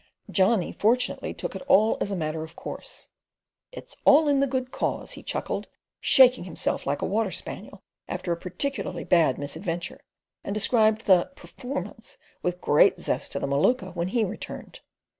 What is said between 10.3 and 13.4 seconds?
and described the "performance" with great zest to